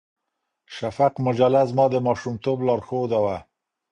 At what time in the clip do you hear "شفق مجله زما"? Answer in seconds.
0.75-1.85